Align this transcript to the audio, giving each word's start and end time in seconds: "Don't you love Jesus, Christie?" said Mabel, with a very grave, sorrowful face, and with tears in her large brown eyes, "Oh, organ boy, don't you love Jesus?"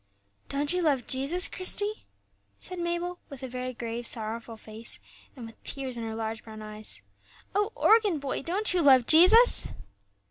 "Don't 0.49 0.73
you 0.73 0.81
love 0.81 1.05
Jesus, 1.05 1.47
Christie?" 1.47 2.07
said 2.59 2.79
Mabel, 2.79 3.19
with 3.29 3.43
a 3.43 3.47
very 3.47 3.71
grave, 3.71 4.07
sorrowful 4.07 4.57
face, 4.57 4.99
and 5.35 5.45
with 5.45 5.61
tears 5.61 5.95
in 5.95 6.03
her 6.03 6.15
large 6.15 6.43
brown 6.43 6.63
eyes, 6.63 7.03
"Oh, 7.53 7.71
organ 7.75 8.17
boy, 8.17 8.41
don't 8.41 8.73
you 8.73 8.81
love 8.81 9.05
Jesus?" 9.05 9.67